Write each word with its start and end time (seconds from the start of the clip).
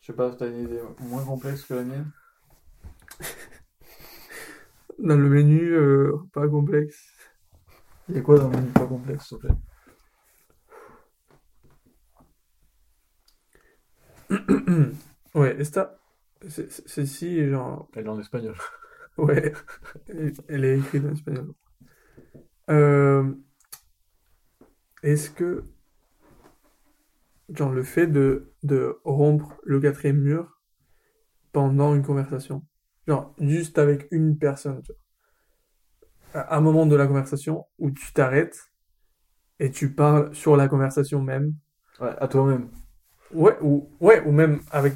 Je 0.00 0.06
sais 0.06 0.12
pas, 0.14 0.34
t'as 0.34 0.48
une 0.48 0.64
idée 0.64 0.80
moins 1.00 1.24
complexe 1.24 1.64
que 1.64 1.74
la 1.74 1.84
mienne 1.84 2.10
Dans 4.98 5.16
le 5.16 5.28
menu, 5.28 5.72
euh, 5.72 6.16
pas 6.32 6.48
complexe. 6.48 7.12
Il 8.08 8.16
y 8.16 8.18
a 8.18 8.22
quoi 8.22 8.38
dans 8.38 8.48
le 8.50 8.56
menu 8.56 8.68
pas 8.70 8.86
complexe, 8.86 9.28
s'il 9.28 9.38
te 9.38 9.46
plaît? 9.46 9.54
Ouais, 15.34 15.54
esta, 15.60 15.96
celle-ci, 16.48 17.48
genre, 17.48 17.88
Elle 17.94 18.06
est 18.06 18.08
en 18.08 18.18
espagnol. 18.18 18.56
ouais, 19.18 19.52
elle 20.08 20.32
elle 20.48 20.64
est 20.64 20.78
écrite 20.78 21.04
en 21.04 21.12
espagnol. 21.12 21.52
Euh, 22.68 23.32
est-ce 25.02 25.30
que, 25.30 25.64
genre, 27.54 27.72
le 27.72 27.82
fait 27.82 28.06
de, 28.06 28.52
de 28.62 28.98
rompre 29.04 29.60
le 29.64 29.80
quatrième 29.80 30.18
mur 30.18 30.60
pendant 31.52 31.94
une 31.94 32.02
conversation, 32.04 32.64
genre, 33.06 33.34
juste 33.40 33.78
avec 33.78 34.08
une 34.12 34.38
personne, 34.38 34.82
tu 34.82 34.92
vois, 34.92 35.00
à 36.32 36.56
un 36.56 36.60
moment 36.60 36.86
de 36.86 36.96
la 36.96 37.06
conversation 37.06 37.66
où 37.78 37.90
tu 37.92 38.12
t'arrêtes 38.12 38.58
et 39.60 39.70
tu 39.70 39.92
parles 39.94 40.34
sur 40.34 40.56
la 40.56 40.68
conversation 40.68 41.22
même, 41.22 41.54
Ouais, 42.00 42.14
à 42.18 42.26
toi-même. 42.28 42.70
ouais, 43.30 43.56
ou, 43.60 43.88
ouais, 44.00 44.22
ou 44.26 44.30
même 44.32 44.60
avec, 44.70 44.94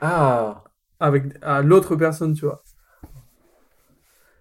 Ah 0.00 0.64
avec 1.00 1.24
à 1.42 1.62
l'autre 1.62 1.96
personne, 1.96 2.32
tu 2.34 2.44
vois. 2.44 2.62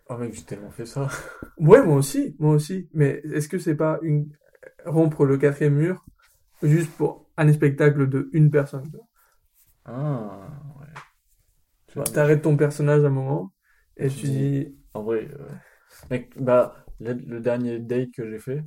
Oh 0.09 0.17
mec, 0.17 0.33
j'ai 0.33 0.43
tellement 0.43 0.71
fait 0.71 0.85
ça. 0.85 1.07
Ouais, 1.57 1.83
moi 1.85 1.97
aussi, 1.97 2.35
moi 2.39 2.53
aussi. 2.55 2.89
Mais 2.93 3.21
est-ce 3.33 3.47
que 3.49 3.59
c'est 3.59 3.75
pas 3.75 3.99
une 4.01 4.31
rompre 4.85 5.25
le 5.25 5.37
quatrième 5.37 5.75
mur 5.75 6.05
juste 6.63 6.95
pour 6.97 7.29
un 7.37 7.51
spectacle 7.53 8.09
de 8.09 8.29
une 8.33 8.51
personne? 8.51 8.91
Ah, 9.85 10.47
ouais. 10.79 10.87
T'arrêtes 12.13 12.41
ton 12.43 12.57
personnage 12.57 13.03
un 13.05 13.09
moment 13.09 13.53
et 13.97 14.09
Tu 14.09 14.19
tu 14.19 14.27
dis- 14.29 14.29
dis 14.29 14.75
En 14.93 15.03
vrai, 15.03 15.27
euh, 15.31 15.47
mec, 16.11 16.31
bah, 16.41 16.85
le, 16.99 17.13
le 17.13 17.39
dernier 17.41 17.79
date 17.79 18.11
que 18.11 18.29
j'ai 18.29 18.39
fait, 18.39 18.63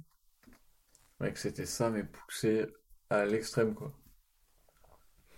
mec, 1.20 1.38
c'était 1.38 1.64
ça, 1.66 1.88
mais 1.90 2.04
poussé 2.04 2.66
à 3.08 3.24
l'extrême, 3.24 3.74
quoi. 3.74 3.92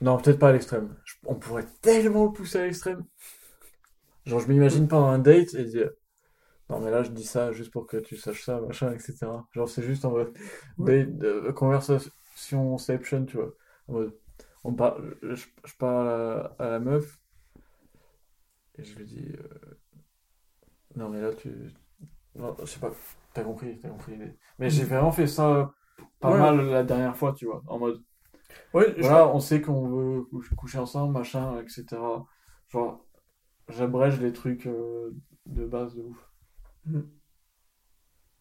Non, 0.01 0.19
peut-être 0.19 0.39
pas 0.39 0.51
à 0.51 0.53
l'extrême. 0.53 0.97
Je- 1.05 1.15
On 1.27 1.35
pourrait 1.35 1.67
tellement 1.83 2.27
le 2.27 2.33
pousser 2.33 2.59
à 2.61 2.65
l'extrême. 2.67 3.05
Genre, 4.27 4.41
je 4.41 4.49
m'imagine 4.49 4.89
pendant 4.89 5.09
un 5.09 5.19
date 5.19 5.55
et 5.55 5.65
dire, 5.65 5.91
non, 6.71 6.81
mais 6.81 6.91
là, 6.91 7.03
je 7.05 7.11
dis 7.11 7.25
ça 7.25 7.53
juste 7.53 7.73
pour 7.73 7.87
que 7.87 7.99
tu 7.99 8.17
saches 8.17 8.45
ça, 8.45 8.61
machin, 8.61 8.93
etc. 8.95 9.47
Genre, 9.53 9.69
c'est 9.69 9.83
juste 9.85 10.05
en 10.07 10.13
mode, 10.13 10.37
Ouais. 10.79 10.95
date, 10.95 11.09
euh, 11.25 11.53
conversationception, 12.35 13.27
tu 13.27 13.37
vois. 13.39 13.55
On 14.65 14.75
parle, 14.75 15.17
je, 15.23 15.47
je 15.65 15.75
parle 15.79 16.09
à, 16.09 16.57
à 16.59 16.71
la 16.71 16.81
meuf 16.81 17.21
et 18.79 18.85
je 18.85 18.97
lui 18.97 19.05
dis, 19.05 19.33
euh, 19.39 19.79
non, 20.97 21.09
mais 21.09 21.21
là, 21.21 21.33
tu. 21.35 21.51
Non, 22.37 22.57
je 22.61 22.67
sais 22.67 22.81
pas, 22.81 22.93
t'as 23.35 23.45
compris, 23.45 23.79
t'as 23.81 23.89
compris. 23.91 24.19
Mais 24.59 24.71
j'ai 24.71 24.85
vraiment 24.85 25.13
fait 25.13 25.27
ça 25.27 25.73
pas 26.21 26.31
Ouais. 26.31 26.39
mal 26.39 26.61
la 26.71 26.85
dernière 26.85 27.17
fois, 27.17 27.35
tu 27.35 27.47
vois. 27.47 27.63
En 27.69 27.79
mode, 27.79 28.03
ouais, 28.75 28.95
je- 29.03 29.09
voilà, 29.09 29.29
on 29.29 29.41
sait 29.41 29.61
qu'on 29.61 29.89
veut 29.89 30.23
cou- 30.25 30.43
coucher 30.57 30.79
ensemble, 30.79 31.13
machin, 31.13 31.61
etc. 31.63 32.27
Genre, 32.69 33.05
j'abrège 33.71 34.21
les 34.21 34.33
trucs 34.33 34.67
euh, 34.67 35.13
de 35.47 35.67
base 35.67 35.95
de 35.97 36.03
ouf. 36.03 36.31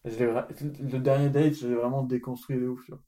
Et 0.06 0.12
je 0.12 0.18
l'ai 0.18 0.28
vra- 0.32 0.48
le 0.80 1.00
dernier 1.00 1.30
date, 1.30 1.56
je 1.56 1.68
l'ai 1.68 1.76
vraiment 1.76 2.04
déconstruit 2.04 2.58
de 2.58 2.68
ouf, 2.68 2.86
tu 2.86 2.92
vois. 2.92 3.02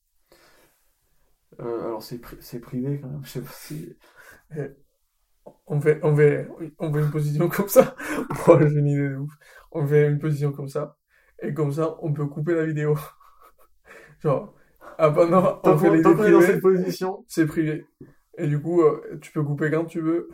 Euh, 1.59 1.85
alors, 1.85 2.03
c'est 2.03 2.17
pri- 2.17 2.37
c'est 2.41 2.59
privé 2.59 2.99
quand 3.01 3.09
même, 3.09 3.23
je 3.25 3.29
sais 3.29 3.41
pas 3.41 3.51
si. 3.51 3.95
on 5.67 5.79
fait, 5.81 5.99
on 6.03 6.15
fait, 6.15 6.47
on 6.79 6.93
fait 6.93 6.99
une 7.01 7.11
position 7.11 7.49
comme 7.49 7.67
ça. 7.69 7.95
Oh, 8.47 8.57
j'ai 8.59 8.67
une 8.79 8.87
idée 8.87 9.09
de 9.09 9.15
ouf. 9.17 9.31
On 9.71 9.85
fait 9.85 10.07
une 10.07 10.19
position 10.19 10.51
comme 10.51 10.67
ça. 10.67 10.97
Et 11.41 11.53
comme 11.53 11.71
ça, 11.71 11.95
on 12.01 12.13
peut 12.13 12.25
couper 12.27 12.55
la 12.55 12.65
vidéo. 12.65 12.95
Genre, 14.23 14.53
ah 14.97 15.09
bah 15.09 15.25
non, 15.27 15.59
on 15.63 15.77
fait 15.77 15.89
les 15.89 15.99
est 15.99 16.01
dans 16.01 16.13
privés, 16.15 16.41
cette 16.41 16.61
position, 16.61 17.25
c'est 17.27 17.45
privé. 17.45 17.85
Et 18.37 18.47
du 18.47 18.59
coup, 18.61 18.81
euh, 18.81 19.17
tu 19.21 19.31
peux 19.31 19.43
couper 19.43 19.69
quand 19.71 19.85
tu 19.85 20.01
veux. 20.01 20.29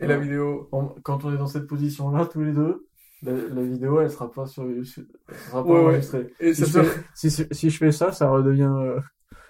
Et 0.00 0.06
la 0.06 0.18
vidéo, 0.18 0.68
on- 0.72 0.88
quand 1.02 1.24
on 1.24 1.32
est 1.34 1.38
dans 1.38 1.46
cette 1.46 1.66
position-là, 1.66 2.26
tous 2.26 2.42
les 2.42 2.52
deux, 2.52 2.86
la, 3.22 3.32
la 3.32 3.62
vidéo, 3.62 4.00
elle 4.00 4.10
sera 4.10 4.30
pas 4.30 4.46
sur 4.46 4.64
YouTube, 4.64 5.06
elle 5.28 5.36
sera 5.36 5.66
pas 5.66 5.70
Ouais, 5.70 5.80
ouais. 5.80 5.80
enregistrée. 5.92 6.32
et 6.40 6.54
Si 6.54 6.64
je, 6.66 6.82
fais, 6.82 6.88
si, 7.14 7.30
si- 7.30 7.46
si 7.52 7.70
je 7.70 7.78
fais 7.78 7.92
ça, 7.92 8.12
ça 8.12 8.28
redevient. 8.30 8.62
euh, 8.64 9.00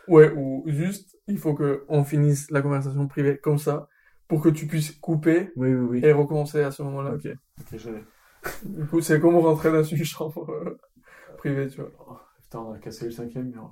Ouais, 0.08 0.32
ou 0.36 0.64
juste, 0.66 1.16
il 1.28 1.38
faut 1.38 1.54
que 1.54 1.84
on 1.88 2.04
finisse 2.04 2.50
la 2.50 2.62
conversation 2.62 3.06
privée 3.08 3.38
comme 3.38 3.58
ça, 3.58 3.88
pour 4.28 4.42
que 4.42 4.48
tu 4.48 4.66
puisses 4.66 4.92
couper 4.92 5.50
Oui, 5.56 5.72
oui, 5.74 6.00
oui. 6.00 6.04
et 6.04 6.12
recommencer 6.12 6.62
à 6.62 6.70
ce 6.70 6.82
moment-là. 6.82 7.14
Ok, 7.14 7.26
ok, 7.60 7.78
je 7.78 7.90
l'ai. 7.90 8.04
Du 8.64 8.86
coup, 8.86 9.00
c'est 9.00 9.20
comme 9.20 9.36
rentrer 9.36 9.72
dans 9.72 9.82
une 9.82 10.04
chambre 10.04 10.50
euh, 10.50 10.78
privée, 11.38 11.68
tu 11.68 11.80
vois. 11.80 11.90
Oh, 12.06 12.16
putain, 12.42 12.58
on 12.60 12.72
a 12.72 12.78
cassé 12.78 13.06
le 13.06 13.10
cinquième 13.10 13.50
mur. 13.50 13.70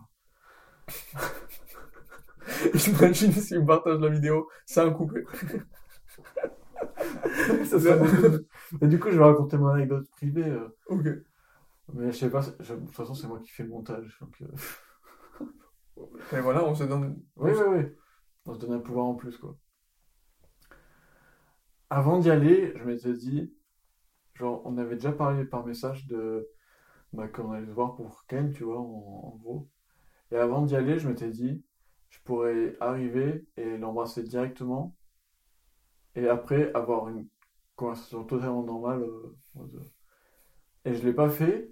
J'imagine 2.75 3.33
si 3.33 3.57
on 3.57 3.65
partage 3.67 4.01
la 4.01 4.09
vidéo 4.09 4.49
sans 4.67 4.93
couper. 4.93 5.25
Ça 7.65 7.81
serait 7.81 7.99
beaucoup. 7.99 8.45
Et 8.83 8.87
du 8.87 8.99
coup, 8.99 9.11
je 9.11 9.19
vais 9.19 9.25
raconter 9.25 9.57
mon 9.59 9.69
anecdote 9.69 10.09
privée. 10.17 10.45
euh, 10.45 10.69
Ok. 10.89 11.07
mais 11.95 12.13
je 12.13 12.17
sais 12.19 12.31
pas, 12.31 12.43
c'est- 12.43 12.55
je- 12.61 12.75
de 12.75 12.81
toute 12.81 12.95
façon, 12.95 13.15
c'est 13.15 13.27
moi 13.27 13.41
qui 13.41 13.51
fais 13.51 13.63
le 13.63 13.71
montage. 13.71 14.17
Donc, 14.21 14.35
euh, 14.43 14.47
Et 16.33 16.41
voilà, 16.41 16.65
on 16.65 16.75
se 16.75 16.85
donne. 16.85 17.23
On 18.47 18.55
se 18.55 18.59
donne 18.61 18.73
un 18.73 18.79
pouvoir 18.81 19.07
en 19.07 19.15
plus, 19.15 19.37
quoi. 19.37 19.57
Avant 21.91 22.19
d'y 22.19 22.31
aller, 22.31 22.73
je 22.77 22.85
m'étais 22.85 23.13
dit, 23.13 23.53
genre, 24.35 24.63
on 24.65 24.79
avait 24.79 24.97
déjà 24.97 25.13
parlé 25.13 25.45
par 25.45 25.67
message 25.67 26.07
de, 26.07 26.49
bah, 27.13 27.29
qu'on 27.29 27.53
allait 27.53 27.67
se 27.67 27.73
voir 27.73 27.95
pour 27.97 28.25
Ken, 28.27 28.53
tu 28.53 28.65
vois, 28.65 28.81
en, 28.81 28.83
en 29.35 29.37
gros. 29.37 29.69
Et 30.33 30.37
avant 30.37 30.63
d'y 30.63 30.77
aller, 30.77 30.99
je 30.99 31.09
m'étais 31.09 31.31
dit, 31.31 31.65
je 32.11 32.19
pourrais 32.25 32.77
arriver 32.81 33.47
et 33.57 33.79
l'embrasser 33.79 34.23
directement, 34.23 34.97
et 36.15 36.29
après 36.29 36.73
avoir 36.75 37.09
une 37.09 37.27
conversation 37.77 38.25
totalement 38.25 38.63
normale. 38.63 39.03
euh, 39.03 39.37
euh. 39.59 39.81
Et 40.85 40.95
je 40.95 41.03
l'ai 41.05 41.13
pas 41.13 41.29
fait, 41.31 41.71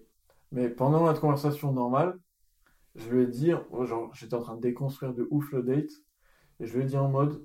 mais 0.52 0.68
pendant 0.68 1.04
notre 1.04 1.20
conversation 1.20 1.72
normale, 1.72 2.18
je 2.96 3.08
lui 3.10 3.22
ai 3.24 3.26
dit, 3.26 3.52
oh, 3.70 3.84
genre, 3.86 4.14
j'étais 4.14 4.34
en 4.34 4.40
train 4.42 4.56
de 4.56 4.60
déconstruire 4.60 5.14
de 5.14 5.26
ouf 5.30 5.52
le 5.52 5.62
date, 5.62 5.90
et 6.60 6.66
je 6.66 6.76
lui 6.76 6.84
ai 6.84 6.86
dit 6.86 6.96
en 6.96 7.08
mode, 7.08 7.44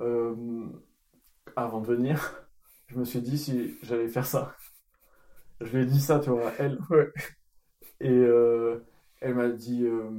euh, 0.00 0.66
avant 1.56 1.80
de 1.80 1.86
venir, 1.86 2.48
je 2.88 2.98
me 2.98 3.04
suis 3.04 3.20
dit 3.20 3.38
si 3.38 3.78
j'allais 3.82 4.08
faire 4.08 4.26
ça. 4.26 4.56
Je 5.60 5.76
lui 5.76 5.82
ai 5.84 5.86
dit 5.86 6.00
ça, 6.00 6.18
tu 6.20 6.30
vois, 6.30 6.48
à 6.48 6.52
elle. 6.58 6.78
Ouais. 6.90 7.12
Et 8.00 8.10
euh, 8.10 8.80
elle 9.20 9.34
m'a 9.34 9.48
dit, 9.50 9.84
euh, 9.84 10.10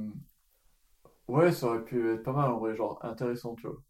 ouais, 1.28 1.52
ça 1.52 1.66
aurait 1.68 1.84
pu 1.84 2.12
être 2.12 2.22
pas 2.24 2.32
mal 2.32 2.50
en 2.50 2.58
vrai, 2.58 2.74
genre 2.74 2.98
intéressant, 3.04 3.54
tu 3.54 3.66
vois. 3.68 3.80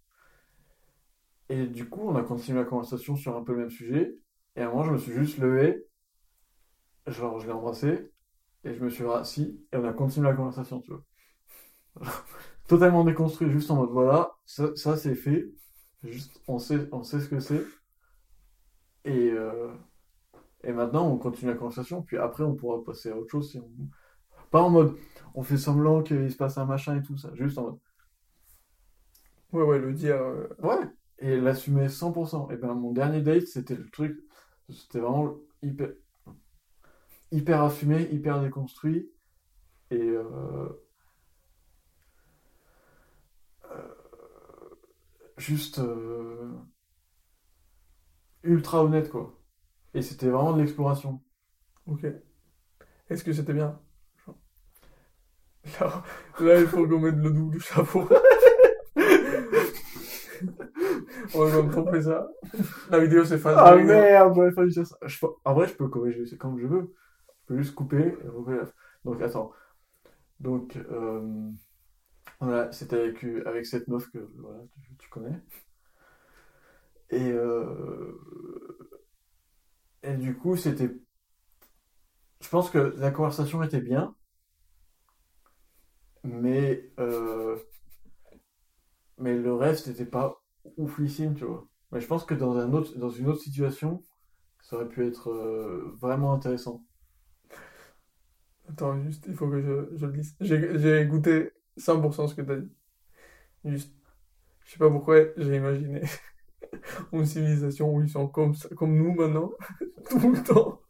Et 1.51 1.67
du 1.67 1.89
coup, 1.89 2.01
on 2.09 2.17
a 2.17 2.23
continué 2.23 2.59
la 2.59 2.65
conversation 2.65 3.15
sur 3.17 3.37
un 3.37 3.43
peu 3.45 3.53
le 3.53 3.59
même 3.61 3.71
sujet, 3.71 4.17
et 4.57 4.63
à 4.63 4.67
un 4.69 4.71
moment, 4.71 4.85
je 4.85 4.93
me 4.93 4.99
suis 4.99 5.13
juste 5.13 5.39
levé, 5.39 5.87
genre, 7.07 7.41
je 7.41 7.47
l'ai 7.47 7.53
embrassé, 7.53 8.13
et 8.65 8.75
je 8.75 8.85
me 8.85 8.91
suis 8.91 9.05
rassis, 9.05 9.61
et 9.73 9.77
on 9.77 9.85
a 9.85 9.93
continué 9.93 10.29
la 10.29 10.35
conversation, 10.37 10.81
tu 10.83 10.93
vois. 10.93 11.05
Totalement 12.69 13.05
déconstruit, 13.05 13.51
juste 13.51 13.71
en 13.71 13.77
mode, 13.77 13.91
voilà, 13.91 14.33
ça, 14.47 14.75
ça 14.77 14.97
c'est 14.97 15.15
fait, 15.15 15.47
juste, 16.03 16.43
on 16.49 16.59
sait, 16.59 16.89
on 16.93 17.03
sait 17.03 17.21
ce 17.21 17.29
que 17.29 17.41
c'est, 17.41 17.65
et, 19.05 19.31
euh, 19.33 19.73
et 20.65 20.73
maintenant, 20.73 21.09
on 21.09 21.19
continue 21.19 21.53
la 21.53 21.57
conversation, 21.59 22.03
puis 22.03 22.19
après, 22.19 22.45
on 22.45 22.57
pourra 22.57 22.85
passer 22.85 23.11
à 23.11 23.17
autre 23.19 23.31
chose 23.31 23.51
si 23.51 23.59
on... 23.61 23.71
Pas 24.51 24.63
en 24.63 24.71
mode, 24.71 24.97
on 25.35 25.43
fait 25.43 25.59
semblant 25.59 26.03
qu'il 26.03 26.31
se 26.33 26.37
passe 26.37 26.59
un 26.59 26.67
machin 26.67 26.99
et 26.99 27.03
tout 27.03 27.17
ça, 27.19 27.31
juste 27.35 27.59
en 27.59 27.65
mode, 27.65 27.79
Ouais, 29.53 29.63
ouais, 29.63 29.79
le 29.79 29.93
dire. 29.93 30.17
euh, 30.17 30.49
ouais, 30.63 30.79
et 31.19 31.37
l'assumer 31.41 31.89
100%. 31.89 32.51
Et 32.51 32.57
ben, 32.57 32.75
mon 32.75 32.93
dernier 32.93 33.23
date, 33.23 33.47
c'était 33.47 33.75
le 33.77 33.89
truc, 33.91 34.19
c'était 34.71 35.01
vraiment 35.01 35.37
hyper, 35.63 35.91
hyper 37.31 37.63
assumé, 37.63 38.09
hyper 38.13 38.41
déconstruit, 38.41 39.11
et 39.91 40.01
euh, 40.01 40.69
euh, 43.71 43.95
juste 45.37 45.79
euh, 45.79 46.53
ultra 48.43 48.85
honnête, 48.85 49.11
quoi. 49.11 49.39
Et 49.95 50.03
c'était 50.03 50.29
vraiment 50.29 50.53
de 50.53 50.61
l'exploration. 50.61 51.23
Ok. 51.87 52.07
Est-ce 53.09 53.25
que 53.25 53.33
c'était 53.33 53.55
bien? 53.55 53.81
Genre, 54.27 54.37
Là, 55.81 56.05
là, 56.41 56.61
il 56.61 56.67
faut 56.67 56.87
qu'on 56.87 56.99
mette 56.99 57.17
le 57.17 57.31
double 57.31 57.61
chapeau. 57.61 58.09
On 61.35 61.45
va 61.45 61.63
me 61.63 61.71
tromper 61.71 62.03
ça. 62.03 62.29
La 62.91 62.99
vidéo 63.01 63.25
s'efface. 63.25 63.57
Ah 63.59 63.73
direct. 63.73 63.89
merde, 63.89 64.35
j'aurais 64.35 64.53
fallu 64.53 64.71
dire 64.71 64.87
ça. 64.87 64.97
Je 65.05 65.27
En 65.45 65.55
vrai, 65.55 65.67
je 65.67 65.75
peux 65.75 65.89
corriger 65.89 66.25
c'est 66.27 66.39
comme 66.39 66.59
je 66.59 66.67
veux. 66.67 66.95
Peux 67.49 67.57
juste 67.57 67.75
couper 67.75 68.15
Donc, 69.05 69.23
attends. 69.23 69.53
Donc, 70.39 70.77
euh, 70.77 71.51
voilà, 72.41 72.71
c'était 72.73 73.01
avec, 73.01 73.25
avec 73.25 73.65
cette 73.67 73.89
meuf 73.89 74.11
que 74.11 74.19
voilà, 74.37 74.61
tu, 74.99 75.09
connais. 75.09 75.41
Et, 77.11 77.31
euh, 77.33 78.21
et 80.03 80.15
du 80.15 80.37
coup, 80.37 80.57
c'était. 80.57 80.91
Je 82.43 82.49
pense 82.51 82.71
que 82.71 82.79
la 82.99 83.11
conversation 83.11 83.63
était 83.63 83.81
bien, 83.81 84.15
mais, 86.23 86.93
euh, 87.01 87.57
mais 89.17 89.35
le 89.37 89.55
reste 89.55 89.89
n'était 89.89 90.05
pas 90.05 90.43
oufissime, 90.77 91.35
tu 91.35 91.45
vois. 91.47 91.67
Mais 91.93 92.01
je 92.01 92.07
pense 92.07 92.25
que 92.25 92.35
dans, 92.35 92.59
un 92.59 92.75
autre, 92.75 92.97
dans 92.99 93.11
une 93.11 93.29
autre 93.29 93.41
situation, 93.41 94.05
ça 94.61 94.77
aurait 94.77 94.89
pu 94.89 95.07
être 95.07 95.33
vraiment 95.99 96.35
intéressant. 96.35 96.85
Attends, 98.69 99.03
juste, 99.03 99.25
il 99.29 99.35
faut 99.35 99.49
que 99.49 99.61
je, 99.61 99.97
je 99.97 100.07
le 100.07 100.13
dise. 100.13 100.37
J'ai 100.41 101.01
écouté 101.01 101.53
100% 101.77 102.29
ce 102.29 102.35
que 102.35 102.43
t'as 102.43 102.57
dit. 102.57 102.71
Juste, 103.65 103.95
je 104.65 104.73
sais 104.73 104.79
pas 104.79 104.91
pourquoi 104.91 105.19
j'ai 105.37 105.57
imaginé 105.57 106.03
une 107.13 107.27
civilisation 107.27 107.93
où 107.95 108.03
ils 108.03 108.09
sont 108.11 108.29
comme, 108.29 108.55
ça- 108.55 108.69
comme 108.77 108.97
nous 108.97 109.15
maintenant, 109.15 109.53
tout 110.11 110.33
le 110.33 110.43
temps. 110.43 110.81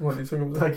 Ouais, 0.00 0.14
ils 0.18 0.26
sont 0.26 0.38
comme 0.38 0.54
ça. 0.54 0.70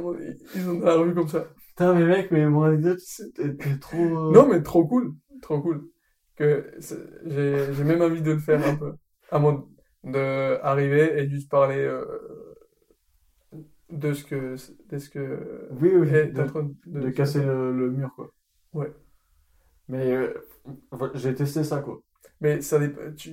Bon, 0.00 0.16
Ils 0.54 0.62
sont 0.62 0.74
dans 0.74 0.86
la 0.86 0.94
rue 0.96 1.14
comme 1.14 1.28
ça. 1.28 1.46
Putain, 1.68 1.94
mais 1.94 2.04
mec, 2.06 2.30
mais 2.30 2.46
mon 2.46 2.62
anecdote, 2.64 3.00
c'était 3.00 3.54
t'es 3.54 3.78
trop. 3.78 3.98
euh, 3.98 4.32
Non, 4.32 4.48
mais 4.48 4.62
trop 4.62 4.86
cool, 4.86 5.14
trop 5.42 5.60
cool. 5.60 5.88
Que 6.36 6.72
j'ai 6.80 7.84
même 7.84 8.02
envie 8.02 8.22
de 8.22 8.32
le 8.32 8.38
faire 8.38 8.66
un 8.66 8.74
peu. 8.74 8.94
À 9.30 9.38
de 10.04 10.58
arriver 10.62 11.18
et 11.20 11.28
juste 11.28 11.50
parler 11.50 11.78
euh, 11.78 12.04
de 13.90 14.12
ce 14.14 14.24
que 14.24 14.56
de 14.90 14.98
ce 14.98 15.08
que 15.10 15.68
Oui, 15.70 15.90
oui, 15.94 16.10
de- 16.10 16.30
de, 16.32 16.50
de 16.86 17.10
casser 17.10 17.42
le, 17.42 17.72
le 17.76 17.90
mur, 17.90 18.10
quoi. 18.14 18.30
Ouais. 18.72 18.92
Mais 19.88 20.12
euh, 20.12 20.34
j'ai 21.14 21.34
testé 21.34 21.64
ça, 21.64 21.80
quoi. 21.80 22.00
Mais 22.40 22.60
ça 22.62 22.78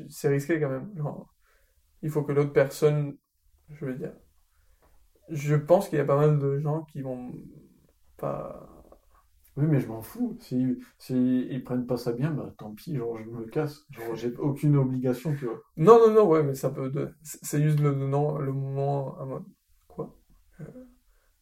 c'est 0.10 0.28
risqué 0.30 0.60
quand 0.60 0.70
même. 0.70 0.92
Genre, 0.98 1.28
il 2.04 2.12
faut 2.12 2.24
que 2.24 2.32
l'autre 2.34 2.54
personne, 2.54 3.18
je 3.70 3.86
veux 3.86 3.96
dire, 3.96 4.14
je 5.30 5.56
pense 5.56 5.90
qu'il 5.90 5.98
y 5.98 6.02
a 6.02 6.06
pas 6.06 6.18
mal 6.18 6.40
de 6.40 6.60
gens 6.60 6.84
qui 6.84 7.02
vont 7.02 7.32
pas. 8.18 8.81
Oui, 9.58 9.66
mais 9.68 9.80
je 9.80 9.88
m'en 9.88 10.02
fous. 10.02 10.38
Si, 10.40 10.78
si 10.98 11.48
ils 11.50 11.64
prennent 11.64 11.86
pas 11.86 11.98
ça 11.98 12.14
bien, 12.14 12.32
bah 12.32 12.54
tant 12.58 12.72
pis, 12.74 12.96
genre 12.96 13.18
je 13.18 13.30
me 13.30 13.46
casse. 13.46 13.86
Genre 13.92 14.16
j'ai 14.16 14.34
aucune 14.38 14.78
obligation, 14.78 15.36
tu 15.38 15.46
vois. 15.46 15.60
Non, 15.76 16.00
non, 16.08 16.14
non, 16.14 16.28
ouais, 16.30 16.44
mais 16.44 16.56
ça 16.56 16.70
peut. 16.70 16.92
C'est 17.24 17.62
juste 17.62 17.80
le, 17.82 17.94
non, 17.94 18.38
le 18.38 18.54
moment 18.54 19.18
à 19.20 19.26
mode. 19.26 19.44
Quoi? 19.90 20.16
Euh, 20.62 20.64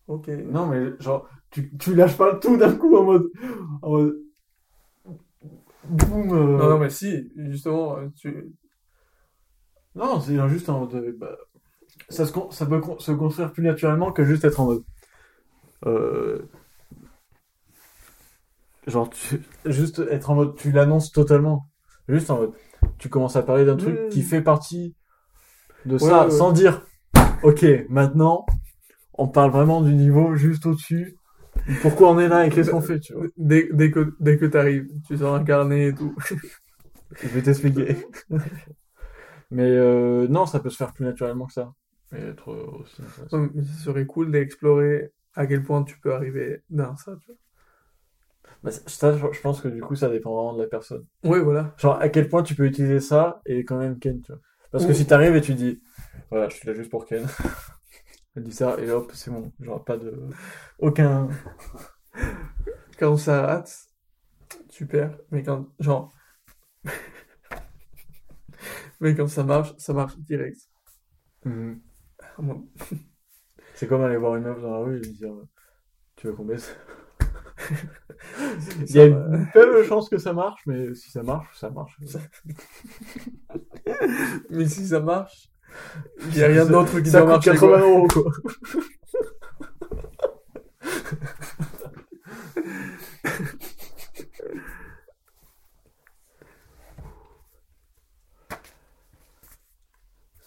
ok. 0.08 0.28
Non, 0.28 0.66
mais 0.68 0.92
genre, 1.00 1.30
tu, 1.52 1.76
tu 1.78 1.94
lâches 1.94 2.18
pas 2.18 2.36
tout 2.36 2.58
d'un 2.58 2.76
coup 2.76 2.96
en 2.96 3.04
mode. 3.04 3.30
En 3.82 3.92
mode. 3.92 4.18
Boum. 5.88 6.32
euh, 6.34 6.58
Non, 6.58 6.70
non, 6.72 6.80
mais 6.80 6.90
si, 6.90 7.32
justement, 7.36 7.98
tu. 8.16 8.54
Non, 9.96 10.20
c'est 10.20 10.36
juste 10.50 10.70
en 10.70 10.80
mode. 10.82 10.96
euh, 10.96 11.16
bah, 11.18 11.38
ça, 12.10 12.26
se, 12.26 12.34
ça 12.52 12.66
peut 12.66 12.82
se 13.00 13.12
construire 13.12 13.52
plus 13.52 13.64
naturellement 13.64 14.12
que 14.12 14.24
juste 14.26 14.46
être 14.46 14.60
en 14.60 14.66
mode. 14.66 14.84
Euh, 15.86 16.42
genre, 18.90 19.10
tu- 19.10 19.42
juste 19.66 20.00
être 20.10 20.30
en 20.30 20.36
mode. 20.36 20.56
Tu 20.56 20.72
l'annonces 20.72 21.12
totalement. 21.12 21.68
Juste 22.08 22.30
en 22.30 22.38
mode. 22.38 22.52
Tu 22.98 23.10
commences 23.10 23.36
à 23.36 23.44
parler 23.44 23.66
d'un 23.66 23.76
truc 23.78 24.10
qui 24.10 24.22
fait 24.24 24.42
partie 24.42 24.96
de 25.86 25.94
Ouais, 25.94 26.00
ça 26.00 26.20
ouais, 26.20 26.26
ouais. 26.26 26.32
sans 26.32 26.52
dire. 26.52 26.86
Ok, 27.44 27.66
maintenant, 27.90 28.46
on 29.14 29.28
parle 29.28 29.52
vraiment 29.52 29.82
du 29.82 29.94
niveau 29.94 30.36
juste 30.36 30.66
au-dessus. 30.66 31.16
Pourquoi 31.82 32.10
on 32.10 32.20
est 32.20 32.28
là 32.28 32.46
et 32.46 32.50
qu'est-ce 32.50 32.72
qu'on 32.72 32.82
fait, 32.82 33.00
tu 33.00 33.14
vois? 33.14 33.28
Dès, 33.38 33.70
dès 33.74 33.92
que, 33.92 34.16
dès 34.20 34.38
que 34.38 34.46
t'arrives, 34.46 34.88
tu 35.08 35.18
sors 35.18 35.36
un 35.36 35.44
carnet 35.44 35.90
et 35.90 35.94
tout. 35.94 36.16
Je 37.22 37.28
vais 37.28 37.42
t'expliquer. 37.42 37.98
Mais 39.52 39.70
euh, 39.70 40.28
non, 40.28 40.46
ça 40.46 40.60
peut 40.60 40.70
se 40.70 40.78
faire 40.78 40.94
plus 40.94 41.06
naturellement 41.06 41.48
que 41.48 41.54
ça. 41.54 41.74
Mais 42.12 42.20
être 42.22 42.52
euh, 42.52 42.82
aussi 42.82 43.02
ce 43.32 43.84
serait 43.84 44.06
cool 44.06 44.32
d'explorer 44.32 45.12
à 45.36 45.46
quel 45.48 45.64
point 45.64 45.84
tu 45.84 46.00
peux 46.00 46.14
arriver 46.14 46.62
dans 46.70 46.96
ça, 46.98 47.16
tu 47.26 47.32
Bah, 48.64 48.72
ça, 48.72 49.18
je 49.18 49.42
pense 49.42 49.62
que 49.62 49.70
du 49.70 49.82
coup, 49.82 49.96
ça 49.96 50.10
dépend 50.10 50.36
vraiment 50.36 50.54
de 50.54 50.64
la 50.64 50.68
personne. 50.68 51.06
Ouais, 51.24 51.40
voilà. 51.40 51.74
Genre, 51.78 52.00
à 52.00 52.10
quel 52.10 52.28
point 52.28 52.44
tu 52.44 52.56
peux 52.56 52.66
utiliser 52.66 53.00
ça 53.00 53.42
et 53.46 53.64
quand 53.64 53.78
même 53.78 54.00
Ken, 54.00 54.22
tu 54.22 54.32
vois. 54.32 54.42
Parce 54.72 54.86
que 54.86 54.94
si 54.94 55.08
t'arrives 55.08 55.36
et 55.36 55.42
tu 55.42 55.54
dis, 55.54 55.82
voilà, 56.30 56.50
je 56.50 56.56
suis 56.56 56.68
là 56.68 56.74
juste 56.74 56.92
pour 56.92 57.06
Ken. 57.06 57.26
Elle 58.36 58.44
dit 58.44 58.52
ça 58.52 58.78
et 58.80 58.90
hop, 58.92 59.12
c'est 59.14 59.32
bon. 59.32 59.52
Genre, 59.60 59.84
pas 59.84 59.98
de. 59.98 60.14
Aucun. 60.80 61.30
Quand 62.98 63.18
ça 63.18 63.46
rate, 63.46 63.88
super. 64.70 65.18
Mais 65.32 65.44
quand, 65.44 65.68
genre. 65.80 66.14
mais 69.00 69.16
quand 69.16 69.28
ça 69.28 69.44
marche, 69.44 69.74
ça 69.78 69.94
marche 69.94 70.18
direct. 70.20 70.58
Mhm. 71.46 71.82
Mon- 72.40 72.68
C'est 73.74 73.88
comme 73.88 74.04
aller 74.04 74.18
voir 74.18 74.36
une 74.36 74.44
meuf 74.44 74.62
dans 74.62 74.72
la 74.72 74.78
rue 74.80 74.98
et 74.98 75.02
lui 75.02 75.14
dire, 75.14 75.34
tu 76.16 76.28
veux 76.28 76.34
qu'on 76.34 76.46
baisse? 76.46 76.76
Il 78.88 78.96
y 78.96 79.00
a 79.00 79.06
une 79.06 79.48
faible 79.54 79.84
chance 79.86 80.10
que 80.10 80.18
ça 80.18 80.34
marche, 80.34 80.62
mais 80.66 80.94
si 80.96 81.10
ça 81.12 81.24
marche, 81.24 81.58
ça 81.58 81.70
marche. 81.70 81.98
Mais 84.50 84.68
si 84.68 84.88
ça 84.88 85.00
marche, 85.00 85.50
il 86.28 86.36
n'y 86.36 86.44
a 86.44 86.48
rien 86.48 86.66
d'autre 86.66 87.00
qui 87.00 87.10
ça 87.10 87.22
doit 87.22 87.38
coûte 87.40 87.48
marcher. 87.48 87.60
80 87.60 87.80
quoi. 87.80 87.90
euros, 87.90 88.08
quoi. 88.08 88.32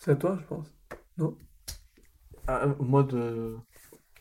C'est 0.01 0.11
à 0.11 0.17
toi, 0.17 0.37
je 0.41 0.47
pense. 0.47 0.67
Ah, 2.49 2.67
en 2.67 2.85
mode. 2.85 3.61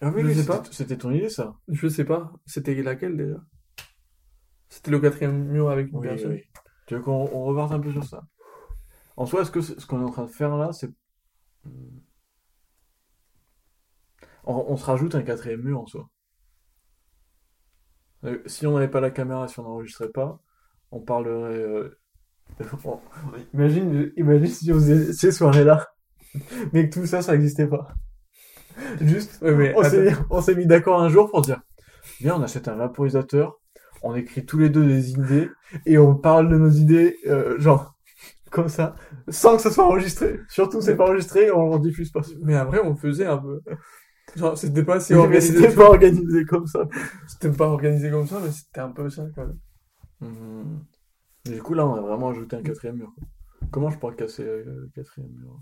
Ah 0.01 0.09
oui, 0.13 0.21
Je 0.23 0.27
oui, 0.27 0.33
sais 0.35 0.41
c'était- 0.41 0.47
pas. 0.57 0.63
C'était 0.71 0.97
ton 0.97 1.11
idée, 1.11 1.29
ça. 1.29 1.55
Je 1.67 1.87
sais 1.87 2.05
pas. 2.05 2.31
C'était 2.45 2.73
laquelle 2.81 3.17
déjà? 3.17 3.37
C'était 4.69 4.91
le 4.91 4.99
quatrième 4.99 5.45
mur 5.45 5.69
avec 5.69 5.89
une 5.91 5.97
Oui, 5.97 6.07
personne. 6.07 6.31
oui. 6.33 6.43
Tu 6.87 6.95
veux 6.95 7.01
qu'on 7.01 7.29
on 7.31 7.43
reparte 7.45 7.71
un 7.73 7.79
peu 7.79 7.91
sur 7.91 8.03
ça? 8.03 8.23
En 9.17 9.25
soi, 9.25 9.41
est-ce 9.41 9.51
que 9.51 9.61
ce 9.61 9.85
qu'on 9.85 10.01
est 10.01 10.05
en 10.05 10.09
train 10.11 10.25
de 10.25 10.31
faire 10.31 10.55
là, 10.57 10.71
c'est. 10.73 10.89
On, 14.43 14.53
on 14.69 14.77
se 14.77 14.85
rajoute 14.85 15.13
un 15.15 15.21
quatrième 15.23 15.61
mur 15.61 15.81
en 15.81 15.85
soi. 15.85 16.09
Euh, 18.23 18.41
Si 18.45 18.65
on 18.65 18.73
n'avait 18.73 18.87
pas 18.89 19.01
la 19.01 19.11
caméra, 19.11 19.47
si 19.47 19.59
on 19.59 19.63
n'enregistrait 19.63 20.09
pas, 20.09 20.41
on 20.91 20.99
parlerait. 21.01 21.59
euh, 21.59 21.99
Imagine, 23.53 24.11
imagine 24.17 24.47
si 24.47 24.71
on 24.71 24.75
faisait 24.75 25.13
ces 25.13 25.31
soirées-là, 25.31 25.87
mais 26.73 26.89
que 26.89 26.99
tout 26.99 27.05
ça, 27.05 27.21
ça 27.21 27.33
n'existait 27.33 27.67
pas. 27.67 27.87
Juste, 29.01 29.41
mais 29.41 29.73
on 30.29 30.41
s'est, 30.41 30.55
mis 30.55 30.65
d'accord 30.65 31.01
un 31.01 31.09
jour 31.09 31.29
pour 31.29 31.41
dire, 31.41 31.61
viens, 32.19 32.35
on 32.35 32.43
achète 32.43 32.67
un 32.67 32.75
vaporisateur, 32.75 33.59
on 34.03 34.15
écrit 34.15 34.45
tous 34.45 34.57
les 34.57 34.69
deux 34.69 34.85
des 34.85 35.11
idées, 35.11 35.49
et 35.85 35.97
on 35.97 36.15
parle 36.15 36.49
de 36.49 36.57
nos 36.57 36.69
idées, 36.69 37.17
euh, 37.27 37.59
genre, 37.59 37.95
comme 38.49 38.69
ça, 38.69 38.95
sans 39.29 39.55
que 39.55 39.61
ça 39.61 39.71
soit 39.71 39.85
enregistré. 39.85 40.39
Surtout, 40.49 40.81
c'est 40.81 40.95
pas 40.95 41.05
enregistré, 41.05 41.51
on 41.51 41.73
le 41.73 41.79
diffuse 41.79 42.11
pas. 42.11 42.21
Mais 42.41 42.55
après, 42.55 42.81
on 42.83 42.95
faisait 42.95 43.25
un 43.25 43.37
peu. 43.37 43.61
Genre, 44.35 44.57
c'était 44.57 44.83
pas 44.83 44.99
si 44.99 45.13
organisé. 45.13 45.55
c'était 45.55 45.75
pas 45.75 45.89
organisé 45.89 46.45
comme 46.45 46.67
ça. 46.67 46.87
C'était 47.27 47.55
pas 47.55 47.67
organisé 47.67 48.11
comme 48.11 48.27
ça, 48.27 48.39
mais 48.43 48.51
c'était 48.51 48.81
un 48.81 48.91
peu 48.91 49.09
ça 49.09 49.25
quand 49.35 49.45
même. 49.45 50.81
Et 51.45 51.51
du 51.51 51.61
coup, 51.61 51.73
là, 51.73 51.87
on 51.87 51.95
a 51.95 52.01
vraiment 52.01 52.29
ajouté 52.29 52.55
un 52.55 52.61
quatrième 52.61 52.97
mur. 52.97 53.13
Comment 53.71 53.89
je 53.89 53.97
pourrais 53.97 54.15
casser 54.15 54.43
euh, 54.43 54.63
le 54.65 54.91
quatrième 54.93 55.31
mur? 55.31 55.59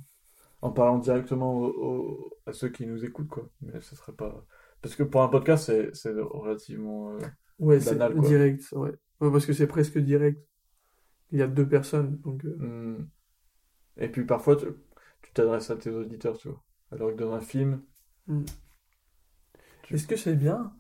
En 0.62 0.72
parlant 0.72 0.98
directement 0.98 1.54
au- 1.58 1.68
au- 1.86 2.34
à 2.46 2.54
ceux 2.54 2.70
qui 2.70 2.86
nous 2.86 3.06
écoutent, 3.06 3.30
quoi. 3.30 3.50
Mais 3.62 3.80
ce 3.82 3.96
serait 3.96 4.14
pas... 4.14 4.46
Parce 4.82 4.96
que 4.96 5.04
pour 5.04 5.22
un 5.24 5.28
podcast, 5.30 5.66
c'est 5.66 5.94
c'est 5.96 6.14
relativement... 6.14 7.12
euh, 7.14 7.20
Ouais, 7.60 7.80
c'est 7.80 7.98
direct, 8.30 8.64
ouais. 8.74 8.92
Ouais, 9.22 9.32
parce 9.32 9.46
que 9.46 9.54
c'est 9.54 9.68
presque 9.68 9.98
direct. 9.98 10.42
Il 11.32 11.40
y 11.40 11.42
a 11.42 11.48
deux 11.48 11.68
personnes, 11.68 12.18
donc. 12.20 12.44
euh, 12.46 12.56
Hmm. 12.58 13.08
Et 13.98 14.08
puis 14.10 14.26
parfois, 14.26 14.56
tu 14.56 15.32
t'adresses 15.34 15.70
à 15.70 15.76
tes 15.76 15.90
auditeurs, 15.92 16.38
tu 16.38 16.48
vois. 16.50 16.64
Alors 16.92 17.12
que 17.12 17.16
dans 17.16 17.34
un 17.34 17.42
film, 17.42 17.82
hmm. 18.28 18.44
Est-ce 19.92 20.08
que 20.08 20.16
c'est 20.16 20.36
bien? 20.36 20.74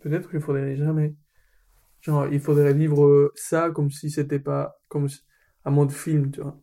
Peut-être 0.00 0.30
qu'il 0.30 0.40
faudrait 0.40 0.76
jamais. 0.76 1.14
Genre, 2.00 2.26
il 2.28 2.40
faudrait 2.40 2.74
vivre 2.74 3.32
ça 3.34 3.70
comme 3.70 3.90
si 3.90 4.10
c'était 4.10 4.38
pas. 4.38 4.76
Comme 4.88 5.08
si- 5.08 5.22
un 5.64 5.70
mode 5.70 5.90
film, 5.92 6.30
tu 6.30 6.40
vois. 6.42 6.60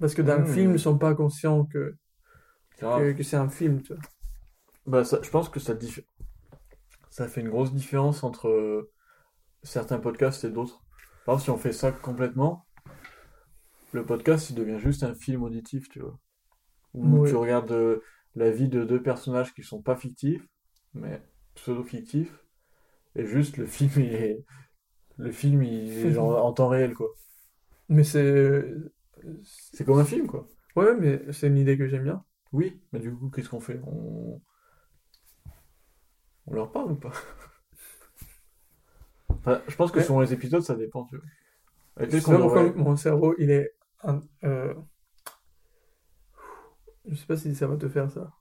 Parce 0.00 0.14
que 0.14 0.22
dans 0.22 0.38
le 0.38 0.44
Hmm. 0.44 0.52
film, 0.52 0.72
ils 0.74 0.80
sont 0.80 0.98
pas 0.98 1.14
conscients 1.14 1.64
que, 1.64 1.94
que, 2.78 3.12
que 3.12 3.22
c'est 3.22 3.36
un 3.36 3.48
film, 3.48 3.82
tu 3.82 3.94
vois. 3.94 4.02
Bah, 4.86 5.04
ça- 5.04 5.20
je 5.22 5.30
pense 5.30 5.48
que 5.48 5.60
ça, 5.60 5.74
ça 7.10 7.28
fait 7.28 7.40
une 7.40 7.50
grosse 7.50 7.72
différence 7.74 8.24
entre 8.24 8.48
euh, 8.48 8.90
certains 9.62 9.98
podcasts 9.98 10.44
et 10.44 10.50
d'autres. 10.50 10.80
Par 11.26 11.34
exemple, 11.36 11.44
si 11.44 11.50
on 11.50 11.58
fait 11.58 11.72
ça 11.72 11.92
complètement, 11.92 12.66
le 13.92 14.04
podcast, 14.04 14.50
il 14.50 14.56
devient 14.56 14.78
juste 14.78 15.02
un 15.02 15.14
film 15.14 15.42
auditif, 15.42 15.88
tu 15.88 16.00
vois. 16.00 16.18
Où 16.94 17.26
tu 17.26 17.34
regardes 17.36 17.72
euh, 17.72 18.00
la 18.34 18.50
vie 18.50 18.68
de 18.68 18.84
deux 18.84 19.02
personnages 19.02 19.54
qui 19.54 19.62
sont 19.62 19.82
pas 19.82 19.96
fictifs, 19.96 20.42
mais 20.94 21.22
pseudo-fictifs, 21.54 22.32
et 23.16 23.26
juste 23.26 23.56
le 23.56 23.66
film, 23.66 23.92
il 23.96 24.14
est... 24.14 24.44
Le 25.18 25.32
film, 25.32 25.62
il 25.64 25.90
est 26.06 26.12
genre 26.12 26.44
en 26.44 26.52
temps 26.52 26.68
réel, 26.68 26.94
quoi. 26.94 27.08
Mais 27.88 28.04
c'est. 28.04 28.64
C'est 29.72 29.84
comme 29.84 29.98
un 29.98 30.04
film, 30.04 30.26
quoi. 30.26 30.46
Ouais, 30.76 30.94
mais 30.96 31.20
c'est 31.32 31.48
une 31.48 31.58
idée 31.58 31.76
que 31.76 31.86
j'aime 31.88 32.04
bien. 32.04 32.24
Oui, 32.52 32.80
mais 32.92 33.00
du 33.00 33.10
coup, 33.14 33.30
qu'est-ce 33.30 33.48
qu'on 33.48 33.60
fait? 33.60 33.80
On... 33.86 34.40
On 36.46 36.54
leur 36.54 36.72
parle 36.72 36.90
ou 36.92 36.96
pas? 36.96 37.12
Enfin, 39.30 39.60
je 39.68 39.74
pense 39.76 39.90
que 39.92 39.98
Ouais. 39.98 40.04
selon 40.06 40.20
les 40.20 40.32
épisodes, 40.32 40.62
ça 40.62 40.74
dépend, 40.76 41.04
tu 41.06 41.16
vois. 41.16 41.24
Mon 42.76 42.96
cerveau, 42.96 43.34
il 43.38 43.50
est. 43.50 43.74
un- 44.02 44.20
euh, 44.44 44.74
Je 47.06 47.16
sais 47.16 47.26
pas 47.26 47.36
si 47.36 47.54
ça 47.56 47.66
va 47.66 47.76
te 47.76 47.88
faire 47.88 48.08
ça. 48.10 48.32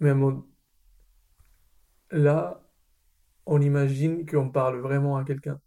Mais 0.00 0.14
mon... 0.14 0.44
là, 2.10 2.60
on 3.46 3.60
imagine 3.62 4.26
qu'on 4.26 4.50
parle 4.50 4.80
vraiment 4.80 5.16
à 5.18 5.24
quelqu'un. 5.24 5.60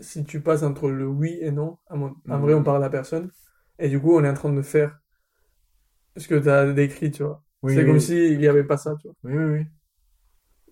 Si 0.00 0.22
tu 0.24 0.42
passes 0.42 0.64
entre 0.64 0.90
le 0.90 1.06
oui 1.08 1.38
et 1.40 1.50
non, 1.50 1.78
à 1.88 1.96
mon- 1.96 2.14
en 2.28 2.40
vrai, 2.40 2.52
on 2.52 2.62
Mhm. 2.62 2.64
parle 2.64 2.84
à 2.84 2.90
personne. 2.90 3.30
Et 3.78 3.88
du 3.88 3.98
coup, 4.00 4.14
on 4.14 4.22
est 4.24 4.28
en 4.28 4.34
train 4.34 4.52
de 4.52 4.60
faire 4.62 4.98
ce 6.16 6.26
que 6.28 6.34
tu 6.36 6.48
as 6.50 6.72
décrit, 6.72 7.10
tu 7.10 7.22
vois. 7.22 7.42
Oui, 7.62 7.74
C'est 7.74 7.84
oui, 7.84 7.86
comme 7.86 7.98
s'il 8.00 8.38
n'y 8.38 8.46
avait 8.46 8.64
pas 8.64 8.76
ça, 8.76 8.94
tu 9.00 9.08
vois. 9.08 9.16
Oui, 9.24 9.32
oui, 9.34 9.44
oui. 9.60 9.66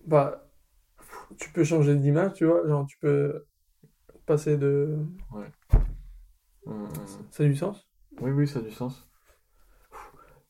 Bah, 0.05 0.47
tu 1.39 1.51
peux 1.51 1.63
changer 1.65 1.95
d'image, 1.95 2.33
tu 2.35 2.45
vois. 2.45 2.67
Genre, 2.67 2.85
tu 2.87 2.97
peux 2.99 3.45
passer 4.25 4.57
de. 4.57 4.97
Hum, 6.65 6.85
hum. 6.85 7.27
Ça 7.31 7.43
a 7.43 7.47
du 7.47 7.55
sens? 7.55 7.87
Oui, 8.21 8.31
oui, 8.31 8.47
ça 8.47 8.59
a 8.59 8.61
du 8.61 8.71
sens. 8.71 9.05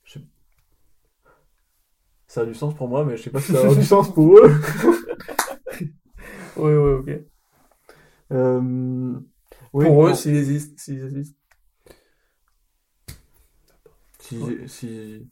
Je 0.03 0.19
Ça 2.27 2.41
a 2.41 2.45
du 2.45 2.55
sens 2.55 2.73
pour 2.75 2.87
moi, 2.87 3.05
mais 3.05 3.15
je 3.17 3.21
sais 3.23 3.29
pas 3.29 3.41
si 3.41 3.55
ça 3.55 3.67
a 3.67 3.75
du 3.75 3.83
sens 3.85 4.11
pour 4.13 4.37
eux. 4.39 4.55
Oui, 6.55 6.71
oui, 6.73 6.93
ok. 6.99 7.09
Euh, 8.31 9.19
oui, 9.73 9.85
Pour 9.85 10.07
eux, 10.07 10.13
s'ils 10.13 10.35
existent, 10.35 10.75
s'ils 10.77 11.03
existent. 11.03 11.37
si, 14.19 14.67
si, 14.67 15.29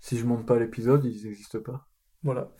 si 0.00 0.18
je 0.18 0.24
monte 0.24 0.46
pas 0.46 0.58
l'épisode, 0.58 1.04
ils 1.04 1.24
n'existent 1.24 1.60
pas. 1.60 1.86
Voilà. 2.22 2.50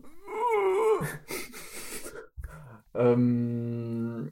Euh, 2.96 4.28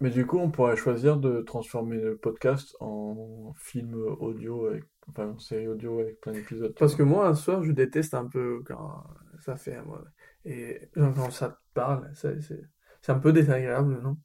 mais 0.00 0.10
du 0.10 0.26
coup, 0.26 0.38
on 0.38 0.50
pourrait 0.50 0.74
choisir 0.74 1.18
de 1.18 1.40
transformer 1.42 1.98
le 1.98 2.16
podcast 2.16 2.74
en 2.80 3.52
film 3.56 3.94
audio, 3.94 4.66
avec, 4.66 4.84
enfin 5.08 5.28
en 5.28 5.38
série 5.38 5.68
audio 5.68 6.00
avec 6.00 6.20
plein 6.20 6.32
d'épisodes. 6.32 6.74
Parce 6.76 6.96
que 6.96 7.04
moi, 7.04 7.28
un 7.28 7.34
soir, 7.34 7.62
je 7.62 7.70
déteste 7.70 8.14
un 8.14 8.26
peu 8.26 8.62
quand 8.66 9.04
ça 9.38 9.56
fait. 9.56 9.80
moi. 9.82 10.02
Et 10.44 10.88
genre, 10.96 11.14
quand 11.14 11.30
ça 11.30 11.50
te 11.50 11.56
parle, 11.74 12.10
c'est 12.14 13.12
un 13.12 13.18
peu 13.18 13.32
désagréable, 13.32 14.00
non? 14.02 14.16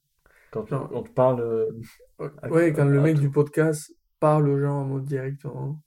Quand 0.51 0.65
genre- 0.67 0.89
on 0.93 1.03
te 1.03 1.09
parle, 1.11 1.41
euh, 1.41 1.71
Ouais, 2.17 2.29
À- 2.41 2.49
Ouais, 2.49 2.71
quand 2.73 2.85
le 2.85 2.99
à 2.99 3.01
mec 3.03 3.15
tout. 3.15 3.21
du 3.21 3.29
podcast 3.29 3.91
parle 4.21 4.47
aux 4.49 4.59
gens 4.59 4.81
en 4.81 4.85
mode 4.85 5.05
directement. 5.05 5.81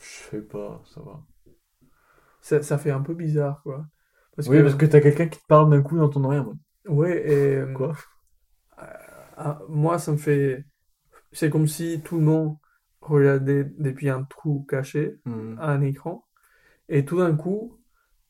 je 0.00 0.06
sais 0.30 0.42
pas, 0.42 0.82
ça 0.86 1.00
va. 1.02 1.22
Ça, 2.40 2.62
ça 2.62 2.78
fait 2.78 2.90
un 2.90 3.02
peu 3.02 3.14
bizarre, 3.14 3.62
quoi. 3.62 3.86
Parce 4.36 4.48
Oui, 4.48 4.58
que, 4.58 4.62
parce 4.62 4.74
que 4.76 4.86
t'as 4.86 5.00
quelqu'un 5.00 5.28
qui 5.28 5.38
te 5.40 5.46
parle 5.46 5.70
d'un 5.70 5.82
coup 5.82 5.98
dans 5.98 6.08
ton 6.08 6.24
oreille 6.24 6.38
en 6.40 6.44
mode, 6.44 6.58
ouais, 6.86 7.28
et. 7.30 7.56
euh, 7.56 7.74
Quoi? 7.74 7.94
ah, 9.36 9.60
moi, 9.68 9.98
ça 9.98 10.12
me 10.12 10.16
fait. 10.16 10.64
C'est 11.32 11.50
comme 11.50 11.66
si 11.68 12.00
tout 12.04 12.16
le 12.18 12.24
monde 12.24 12.56
regardait 13.00 13.64
depuis 13.78 14.08
un 14.08 14.24
trou 14.24 14.64
caché 14.68 15.16
Hmm. 15.24 15.56
un 15.58 15.80
écran, 15.82 16.24
et 16.88 17.04
tout 17.04 17.18
d'un 17.18 17.36
coup, 17.36 17.78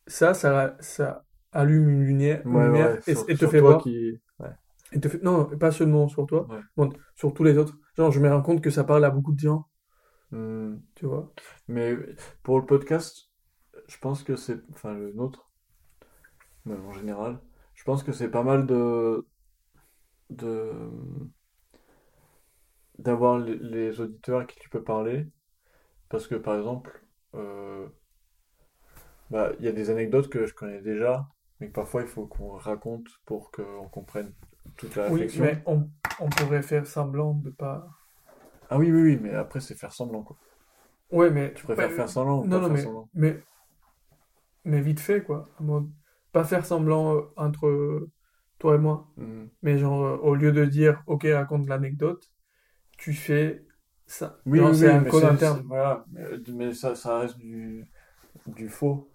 ça, 0.07 0.35
ça, 0.35 0.76
ça 0.80 1.25
allume 1.52 1.88
une 1.90 2.05
lumière, 2.05 2.43
une 2.47 2.52
Ouais, 2.52 2.64
lumière 2.64 2.95
ouais, 2.95 3.00
et, 3.07 3.14
sur- 3.14 3.28
et 3.31 3.37
te 3.37 3.47
fait 3.47 3.59
toi 3.59 3.71
voir. 3.71 3.83
qui... 3.83 4.21
ouais. 4.40 4.50
Et 4.93 5.00
te 5.00 5.09
fait... 5.09 5.23
Non, 5.23 5.45
pas 5.59 5.71
seulement 5.73 6.09
sur 6.09 6.26
toi, 6.26 6.47
bon, 6.76 6.90
sur 7.14 7.33
tous 7.35 7.45
les 7.45 7.59
autres. 7.59 7.76
Genre, 7.97 8.11
je 8.12 8.21
me 8.21 8.28
rends 8.33 8.43
compte 8.43 8.62
que 8.62 8.71
ça 8.71 8.85
parle 8.85 9.05
à 9.05 9.11
beaucoup 9.11 9.33
de 9.33 9.40
gens, 9.40 9.67
Hmm. 10.31 10.76
tu 10.95 11.07
vois. 11.07 11.33
Mais 11.69 11.97
pour 12.43 12.59
le 12.61 12.67
podcast, 12.67 13.31
je 13.88 13.99
pense 13.99 14.23
que 14.23 14.37
c'est, 14.37 14.59
enfin 14.73 14.95
le 14.95 15.12
nôtre, 15.12 15.50
même 16.64 16.85
en 16.87 16.93
général, 16.93 17.40
je 17.75 17.85
pense 17.85 18.02
que 18.02 18.12
c'est 18.12 18.31
pas 18.31 18.43
mal 18.43 18.67
de, 18.67 19.26
de, 20.31 20.73
d'avoir 22.99 23.38
les, 23.38 23.57
les 23.57 24.00
auditeurs 24.00 24.40
à 24.40 24.45
qui 24.45 24.59
tu 24.59 24.69
peux 24.69 24.83
parler, 24.85 25.26
parce 26.11 26.26
que 26.28 26.37
par 26.37 26.57
exemple, 26.57 27.05
euh, 27.35 27.88
bah 29.31 29.52
il 29.59 29.64
y 29.64 29.69
a 29.69 29.73
des 29.73 29.90
anecdotes 29.90 30.28
que 30.28 30.47
je 30.47 30.55
connais 30.55 30.81
déjà, 30.81 31.28
mais 31.60 31.68
parfois 31.68 32.02
il 32.02 32.08
faut 32.08 32.26
qu'on 32.26 32.56
raconte 32.56 33.08
pour 33.26 33.50
qu'on 33.52 33.88
comprenne 33.88 34.32
toute 34.76 34.96
la 34.96 35.04
Oui, 35.08 35.08
réflexion. 35.10 35.34
mais 35.34 35.60
on, 35.66 35.90
on 36.20 36.28
pourrait 36.30 36.62
faire 36.62 36.86
semblant 36.86 37.34
de 37.34 37.50
pas. 37.50 37.88
Ah 38.70 38.78
oui, 38.78 38.90
oui, 38.90 39.02
oui, 39.02 39.18
mais 39.20 39.34
après 39.34 39.60
c'est 39.60 39.74
faire 39.74 39.92
semblant 39.92 40.22
quoi. 40.22 40.38
Ouais, 41.10 41.30
mais. 41.30 41.54
Tu 41.54 41.62
préfères 41.62 41.90
Ouais, 41.90 41.92
faire 41.92 42.08
semblant 42.08 42.40
ou 42.40 42.46
Non, 42.46 42.48
pas 42.48 42.62
non, 42.62 42.68
faire 42.68 42.78
mais, 42.78 42.84
semblant? 42.84 43.10
mais. 43.14 43.42
Mais 44.64 44.80
vite 44.80 45.00
fait, 45.00 45.22
quoi. 45.22 45.48
Pas 46.32 46.44
faire 46.44 46.66
semblant 46.66 47.16
euh, 47.16 47.22
entre 47.36 48.08
toi 48.58 48.74
et 48.74 48.78
moi. 48.78 49.08
Hmm. 49.16 49.48
Mais 49.62 49.78
genre, 49.78 50.04
euh, 50.04 50.16
au 50.18 50.34
lieu 50.34 50.52
de 50.52 50.64
dire, 50.64 51.02
ok, 51.06 51.26
raconte 51.32 51.68
l'anecdote, 51.68 52.30
tu 52.98 53.14
fais 53.14 53.64
ça. 54.06 54.38
Oui, 54.46 54.60
c'est 54.74 54.88
oui, 54.88 54.90
un 54.90 55.04
mais 55.04 55.10
code 55.10 55.24
interne. 55.24 55.62
Voilà, 55.66 56.04
mais, 56.12 56.24
mais 56.48 56.74
ça, 56.74 56.94
ça 56.96 57.18
reste 57.20 57.38
du, 57.38 57.86
du 58.46 58.68
faux. 58.68 59.10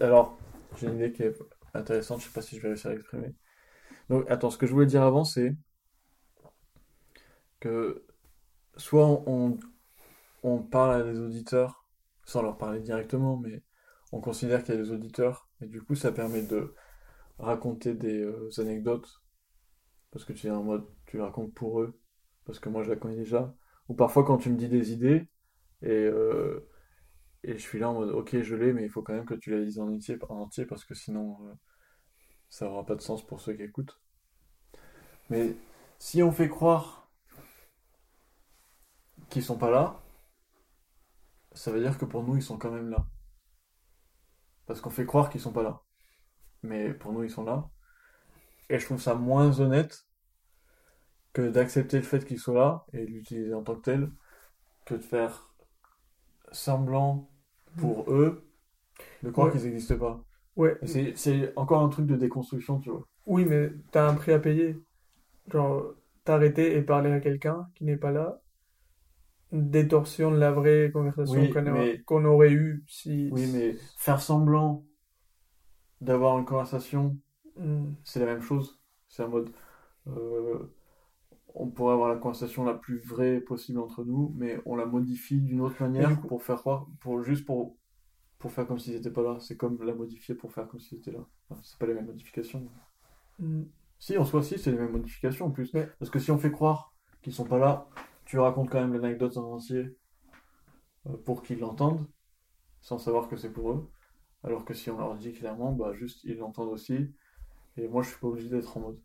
Alors, 0.00 0.38
j'ai 0.76 0.86
une 0.86 0.96
idée 0.96 1.12
qui 1.12 1.22
est 1.22 1.34
intéressante, 1.74 2.20
je 2.20 2.26
sais 2.26 2.32
pas 2.32 2.42
si 2.42 2.56
je 2.56 2.62
vais 2.62 2.68
réussir 2.68 2.90
à 2.90 2.94
l'exprimer. 2.94 3.34
Donc, 4.10 4.30
attends, 4.30 4.50
ce 4.50 4.58
que 4.58 4.66
je 4.66 4.72
voulais 4.72 4.86
dire 4.86 5.02
avant, 5.02 5.24
c'est 5.24 5.54
que 7.60 8.04
soit 8.76 9.06
on, 9.06 9.58
on 10.42 10.58
parle 10.58 11.00
à 11.00 11.02
des 11.04 11.18
auditeurs 11.18 11.86
sans 12.24 12.42
leur 12.42 12.58
parler 12.58 12.80
directement, 12.80 13.36
mais 13.36 13.62
on 14.12 14.20
considère 14.20 14.62
qu'il 14.64 14.74
y 14.74 14.78
a 14.78 14.82
des 14.82 14.90
auditeurs, 14.90 15.48
et 15.60 15.66
du 15.66 15.82
coup, 15.82 15.94
ça 15.94 16.12
permet 16.12 16.42
de 16.42 16.74
raconter 17.38 17.94
des 17.94 18.20
euh, 18.22 18.50
anecdotes, 18.58 19.22
parce 20.10 20.24
que 20.24 20.32
tu 20.32 20.46
es 20.48 20.50
en 20.50 20.62
mode, 20.62 20.86
tu 21.06 21.20
racontes 21.20 21.54
pour 21.54 21.80
eux, 21.80 21.98
parce 22.44 22.58
que 22.58 22.68
moi 22.68 22.82
je 22.82 22.90
la 22.90 22.96
connais 22.96 23.16
déjà. 23.16 23.54
Ou 23.88 23.94
parfois 23.94 24.24
quand 24.24 24.38
tu 24.38 24.50
me 24.50 24.56
dis 24.56 24.68
des 24.68 24.92
idées, 24.92 25.28
et, 25.82 25.90
euh, 25.90 26.68
et 27.46 27.52
je 27.56 27.62
suis 27.62 27.78
là 27.78 27.88
en 27.90 27.94
mode, 27.94 28.10
ok, 28.10 28.42
je 28.42 28.56
l'ai, 28.56 28.72
mais 28.72 28.82
il 28.82 28.90
faut 28.90 29.02
quand 29.02 29.14
même 29.14 29.24
que 29.24 29.34
tu 29.34 29.52
la 29.52 29.60
lises 29.60 29.78
en 29.78 29.88
entier, 29.88 30.18
en 30.28 30.40
entier 30.40 30.66
parce 30.66 30.84
que 30.84 30.94
sinon 30.94 31.38
euh, 31.48 31.54
ça 32.48 32.68
aura 32.68 32.84
pas 32.84 32.96
de 32.96 33.00
sens 33.00 33.24
pour 33.24 33.40
ceux 33.40 33.54
qui 33.54 33.62
écoutent. 33.62 34.00
Mais 35.30 35.54
si 36.00 36.24
on 36.24 36.32
fait 36.32 36.48
croire 36.48 37.08
qu'ils 39.30 39.44
sont 39.44 39.58
pas 39.58 39.70
là, 39.70 40.02
ça 41.52 41.70
veut 41.70 41.80
dire 41.80 41.96
que 41.98 42.04
pour 42.04 42.24
nous 42.24 42.34
ils 42.36 42.42
sont 42.42 42.58
quand 42.58 42.72
même 42.72 42.90
là. 42.90 43.06
Parce 44.66 44.80
qu'on 44.80 44.90
fait 44.90 45.06
croire 45.06 45.30
qu'ils 45.30 45.40
sont 45.40 45.52
pas 45.52 45.62
là. 45.62 45.82
Mais 46.64 46.92
pour 46.94 47.12
nous 47.12 47.22
ils 47.22 47.30
sont 47.30 47.44
là. 47.44 47.70
Et 48.68 48.80
je 48.80 48.86
trouve 48.86 49.00
ça 49.00 49.14
moins 49.14 49.60
honnête 49.60 50.04
que 51.32 51.48
d'accepter 51.48 51.98
le 51.98 52.02
fait 52.02 52.24
qu'ils 52.24 52.40
soient 52.40 52.58
là 52.58 52.86
et 52.92 53.06
l'utiliser 53.06 53.54
en 53.54 53.62
tant 53.62 53.76
que 53.76 53.82
tel, 53.82 54.10
que 54.84 54.94
de 54.94 55.02
faire 55.02 55.54
semblant 56.50 57.30
pour 57.78 58.10
eux 58.12 58.42
de 59.22 59.30
croire 59.30 59.48
Ouais. 59.48 59.52
qu'ils 59.52 59.64
n'existent 59.70 59.98
pas. 59.98 60.24
Ouais, 60.56 60.78
C'est, 61.16 61.52
encore 61.56 61.82
un 61.82 61.88
truc 61.88 62.06
de 62.06 62.16
déconstruction, 62.16 62.80
tu 62.80 62.90
vois. 62.90 63.06
oui, 63.26 63.44
mais 63.44 63.70
t'as 63.92 64.08
un 64.08 64.14
prix 64.14 64.32
à 64.32 64.38
payer. 64.38 64.78
Genre, 65.52 65.94
t'arrêter 66.24 66.76
et 66.76 66.82
parler 66.82 67.12
à 67.12 67.20
quelqu'un 67.20 67.68
qui 67.74 67.84
n'est 67.84 67.96
pas 67.98 68.10
là, 68.12 68.40
détorsionne 69.52 70.36
la 70.38 70.50
vraie 70.52 70.90
conversation 70.92 71.40
Oui, 71.40 71.50
qu'on 72.04 72.20
mais- 72.20 72.28
aurait 72.28 72.50
eue 72.52 72.84
si... 72.88 73.28
Oui, 73.32 73.48
mais 73.52 73.76
faire 73.96 74.20
semblant 74.20 74.84
d'avoir 76.00 76.38
une 76.38 76.44
conversation, 76.44 77.16
Hmm. 77.56 77.92
c'est 78.04 78.20
la 78.20 78.26
même 78.26 78.42
chose. 78.42 78.78
C'est 79.08 79.22
en 79.22 79.28
mode, 79.28 79.50
euh, 80.08 80.58
on 81.58 81.68
pourrait 81.68 81.94
avoir 81.94 82.10
la 82.10 82.16
conversation 82.16 82.64
la 82.64 82.74
plus 82.74 82.98
vraie 82.98 83.40
possible 83.40 83.78
entre 83.78 84.04
nous, 84.04 84.32
mais 84.36 84.60
on 84.66 84.76
la 84.76 84.84
modifie 84.84 85.40
d'une 85.40 85.62
autre 85.62 85.82
manière 85.82 86.20
pour 86.20 86.42
faire 86.42 86.58
croire, 86.58 86.86
pour 87.00 87.22
juste 87.22 87.46
pour 87.46 87.76
pour 88.38 88.52
faire 88.52 88.66
comme 88.66 88.78
s'ils 88.78 88.94
n'étaient 88.94 89.10
pas 89.10 89.22
là. 89.22 89.38
C'est 89.40 89.56
comme 89.56 89.82
la 89.82 89.94
modifier 89.94 90.34
pour 90.34 90.52
faire 90.52 90.68
comme 90.68 90.78
s'ils 90.78 90.98
étaient 90.98 91.10
là. 91.12 91.26
Enfin, 91.48 91.60
c'est 91.64 91.78
pas 91.78 91.86
les 91.86 91.94
mêmes 91.94 92.06
modifications. 92.06 92.68
Hmm. 93.38 93.62
Si, 93.98 94.18
en 94.18 94.26
soi, 94.26 94.42
si, 94.42 94.58
c'est 94.58 94.70
les 94.70 94.76
mêmes 94.76 94.92
modifications 94.92 95.46
en 95.46 95.50
plus. 95.50 95.72
Parce 95.98 96.10
que 96.10 96.18
si 96.18 96.30
on 96.30 96.36
fait 96.36 96.52
croire 96.52 96.92
qu'ils 97.22 97.32
sont 97.32 97.46
pas 97.46 97.58
là, 97.58 97.88
tu 98.26 98.38
racontes 98.38 98.68
quand 98.68 98.80
même 98.80 98.92
l'anecdote 98.92 99.38
en 99.38 99.54
entier 99.54 99.96
euh, 101.06 101.16
pour 101.24 101.42
qu'ils 101.42 101.60
l'entendent, 101.60 102.06
sans 102.82 102.98
savoir 102.98 103.28
que 103.28 103.36
c'est 103.36 103.50
pour 103.50 103.72
eux. 103.72 103.90
Alors 104.44 104.66
que 104.66 104.74
si 104.74 104.90
on 104.90 104.98
leur 104.98 105.16
dit 105.16 105.32
clairement, 105.32 105.72
bah 105.72 105.94
juste 105.94 106.22
ils 106.24 106.36
l'entendent 106.36 106.68
aussi. 106.72 107.10
Et 107.78 107.88
moi, 107.88 108.02
je 108.02 108.10
suis 108.10 108.18
pas 108.18 108.26
obligé 108.26 108.50
d'être 108.50 108.76
en 108.76 108.80
mode. 108.80 109.00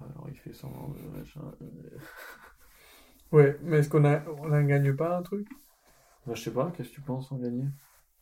Alors 0.00 0.28
il 0.30 0.36
fait 0.38 0.52
semblant 0.52 0.88
de 0.90 1.00
machin. 1.18 1.40
euh, 1.62 1.98
Ouais, 3.32 3.58
mais 3.62 3.78
est-ce 3.80 3.90
qu'on 3.90 4.04
a... 4.06 4.22
on 4.40 4.48
n'en 4.48 4.62
gagne 4.64 4.94
pas 4.96 5.16
un 5.18 5.22
truc? 5.22 5.46
Bah, 6.26 6.34
je 6.34 6.42
sais 6.42 6.52
pas, 6.52 6.70
qu'est-ce 6.70 6.90
que 6.90 6.94
tu 6.96 7.00
penses 7.00 7.32
en 7.32 7.38
gagner? 7.38 7.64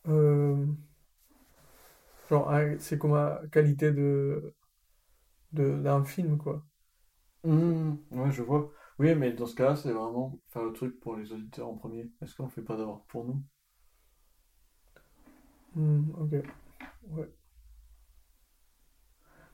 Euh, 0.07 0.65
Genre, 2.29 2.49
ah, 2.49 2.61
c'est 2.79 2.97
comme 2.97 3.13
la 3.15 3.41
qualité 3.51 3.91
de, 3.93 4.53
de, 5.53 5.81
d'un 5.81 6.03
film, 6.05 6.37
quoi. 6.37 6.65
Mmh, 7.45 7.95
ouais, 8.11 8.31
je 8.33 8.41
vois. 8.41 8.69
Oui, 8.99 9.15
mais 9.15 9.31
dans 9.31 9.45
ce 9.45 9.55
cas-là, 9.55 9.75
c'est 9.77 9.91
vraiment 9.93 10.37
faire 10.49 10.63
le 10.63 10.73
truc 10.73 10.99
pour 10.99 11.15
les 11.15 11.31
auditeurs 11.31 11.69
en 11.69 11.75
premier. 11.77 12.11
Est-ce 12.21 12.35
qu'on 12.35 12.49
fait 12.49 12.61
pas 12.61 12.75
d'abord 12.75 13.05
pour 13.05 13.23
nous? 13.25 13.41
Hmm, 15.75 16.11
ok. 16.17 16.33
Ouais. 17.11 17.29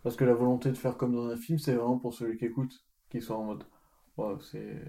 Parce 0.03 0.15
que 0.15 0.23
la 0.25 0.33
volonté 0.33 0.69
de 0.69 0.77
faire 0.77 0.97
comme 0.97 1.13
dans 1.13 1.27
un 1.27 1.37
film, 1.37 1.59
c'est 1.59 1.73
vraiment 1.73 1.97
pour 1.99 2.13
celui 2.13 2.37
qui 2.37 2.45
écoute, 2.45 2.85
qui 3.09 3.21
soit 3.21 3.37
en 3.37 3.43
mode, 3.43 3.63
wow, 4.17 4.39
c'est, 4.39 4.81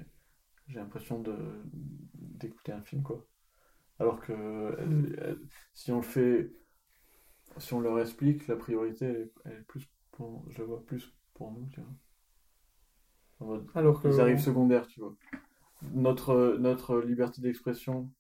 j'ai 0.69 0.79
l'impression 0.79 1.21
de 1.21 1.37
d'écouter 2.14 2.73
un 2.73 2.83
film, 2.83 3.02
quoi. 3.02 3.25
Alors 3.99 4.21
que 4.21 4.33
euh, 4.33 4.76
euh, 5.19 5.35
si 5.75 5.93
on 5.93 5.97
le 5.97 6.02
fait, 6.02 6.50
si 7.59 7.75
on 7.75 7.81
leur 7.81 7.99
explique, 8.00 8.47
la 8.49 8.57
priorité, 8.57 9.05
elle 9.05 9.17
est, 9.17 9.33
elle 9.45 9.52
est 9.52 9.67
plus 9.67 9.88
pour, 10.12 10.45
je 10.49 10.62
vois 10.62 10.83
plus 10.85 11.12
pour 11.35 11.52
nous, 11.52 11.67
tu 11.71 11.81
vois. 11.81 11.90
En 13.40 13.47
mode, 13.47 13.67
Alors 13.75 14.00
que, 14.00 14.09
ils 14.09 14.21
arrivent 14.21 14.40
secondaires, 14.40 14.87
tu 14.87 15.00
vois. 15.00 15.14
Notre, 15.93 16.57
notre 16.59 16.99
liberté 17.00 17.40
d'expression 17.40 18.11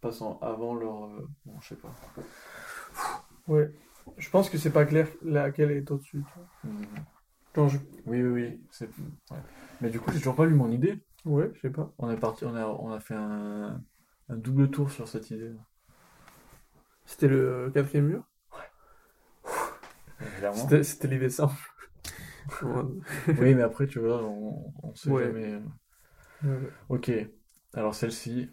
passant 0.00 0.38
avant 0.40 0.74
leur, 0.74 1.04
euh, 1.04 1.28
bon, 1.44 1.60
je 1.60 1.68
sais 1.68 1.76
pas. 1.76 1.94
ouais. 3.48 3.72
Je 4.20 4.30
pense 4.30 4.48
que 4.50 4.58
c'est 4.58 4.70
pas 4.70 4.84
clair 4.84 5.08
laquelle 5.22 5.70
est 5.72 5.90
au-dessus. 5.90 6.22
Hmm. 6.64 7.68
Je- 7.68 7.78
Oui, 8.06 8.22
oui, 8.22 8.28
oui. 8.28 8.60
ouais. 9.30 9.36
Mais 9.80 9.90
du 9.90 9.98
coup, 9.98 10.12
j'ai 10.12 10.18
toujours 10.18 10.36
pas 10.36 10.46
lu 10.46 10.54
mon 10.54 10.70
idée. 10.70 11.02
Ouais, 11.24 11.50
je 11.54 11.60
sais 11.60 11.70
pas. 11.70 11.92
On 11.98 12.10
est 12.10 12.16
parti, 12.16 12.44
on 12.44 12.54
a, 12.54 12.66
on 12.66 12.92
a 12.92 13.00
fait 13.00 13.14
un, 13.14 13.82
un 14.28 14.36
double 14.36 14.70
tour 14.70 14.90
sur 14.90 15.08
cette 15.08 15.30
idée. 15.30 15.50
C'était 17.04 17.28
le 17.28 17.70
quatrième 17.74 18.06
mur? 18.06 18.24
Clairement. 20.38 20.82
C'était, 20.82 21.18
dessins. 21.18 21.50
Ouais. 22.62 22.82
Oui, 23.40 23.54
mais 23.54 23.62
après, 23.62 23.86
tu 23.86 24.00
vois, 24.00 24.24
on, 24.24 24.72
on 24.82 24.94
sait 24.94 25.10
Ouais. 25.10 25.24
jamais. 25.24 25.60
Ouais. 26.44 26.70
Ok, 26.88 27.10
alors 27.74 27.94
celle-ci, 27.94 28.50